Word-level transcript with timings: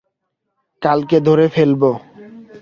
কালকে 0.81 1.17
ধরে 1.19 1.45
ফেলব। 1.47 1.81